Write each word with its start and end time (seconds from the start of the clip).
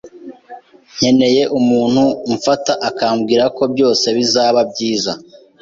Nkeneye 0.95 1.43
umuntu 1.59 2.03
umfata 2.27 2.73
akambwira 2.89 3.43
ko 3.55 3.63
byose 3.73 4.05
bizaba 4.17 4.59
byiza. 4.71 5.13